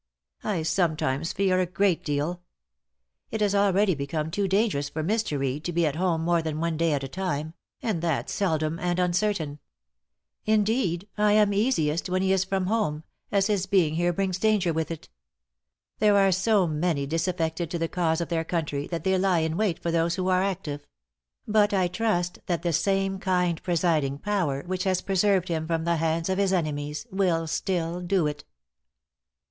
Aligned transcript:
I 0.43 0.63
sometimes 0.63 1.31
fear 1.31 1.59
a 1.59 1.67
great 1.67 2.03
deal. 2.03 2.41
It 3.29 3.39
has 3.41 3.53
already 3.53 3.93
become 3.93 4.31
too 4.31 4.47
dangerous 4.47 4.89
for 4.89 5.03
Mr. 5.03 5.37
Reed 5.37 5.63
to 5.65 5.71
be 5.71 5.85
at 5.85 5.95
home 5.95 6.23
more 6.23 6.41
than 6.41 6.59
one 6.59 6.75
day 6.75 6.93
at 6.93 7.03
a 7.03 7.07
time, 7.07 7.53
and 7.83 8.01
that 8.01 8.27
seldom 8.27 8.79
and 8.79 8.97
uncertain. 8.97 9.59
Indeed, 10.43 11.07
I 11.19 11.33
am 11.33 11.53
easiest 11.53 12.09
when 12.09 12.23
he 12.23 12.33
is 12.33 12.43
from 12.43 12.65
home, 12.65 13.03
as 13.31 13.45
his 13.45 13.67
being 13.67 13.93
here 13.93 14.11
brings 14.11 14.39
danger 14.39 14.73
with 14.73 14.89
it. 14.89 15.07
There 15.99 16.17
are 16.17 16.31
so 16.31 16.65
many 16.65 17.05
disaffected 17.05 17.69
to 17.69 17.77
the 17.77 17.87
cause 17.87 18.21
of 18.21 18.29
their 18.29 18.43
country, 18.43 18.87
that 18.87 19.03
they 19.03 19.15
lie 19.19 19.41
in 19.41 19.55
wait 19.55 19.77
for 19.77 19.91
those 19.91 20.15
who 20.15 20.29
are 20.29 20.41
active; 20.41 20.87
but 21.47 21.75
I 21.75 21.87
trust 21.87 22.39
that 22.47 22.63
the 22.63 22.73
same 22.73 23.19
kind 23.19 23.61
presiding 23.61 24.17
Power 24.17 24.63
which 24.65 24.85
has 24.85 25.03
preserved 25.03 25.47
him 25.47 25.67
from 25.67 25.83
the 25.83 25.97
hands 25.97 26.27
of 26.27 26.39
his 26.39 26.53
enemies, 26.53 27.05
will 27.11 27.45
still 27.45 28.01
do 28.01 28.25
it." 28.25 28.43